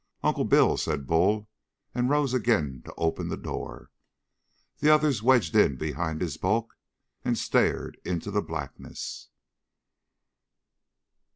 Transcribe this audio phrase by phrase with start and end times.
[0.23, 1.47] "Uncle Bill!" said Bull
[1.93, 3.91] and rose again to open the door.
[4.79, 6.73] The others wedged in behind his bulk
[7.23, 9.29] and stared into the blackness.